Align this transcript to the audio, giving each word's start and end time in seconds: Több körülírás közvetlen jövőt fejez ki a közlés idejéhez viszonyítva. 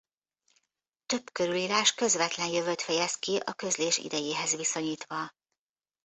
Több 1.05 1.29
körülírás 1.31 1.93
közvetlen 1.93 2.47
jövőt 2.47 2.81
fejez 2.81 3.15
ki 3.15 3.37
a 3.45 3.53
közlés 3.53 3.97
idejéhez 3.97 4.55
viszonyítva. 4.55 5.31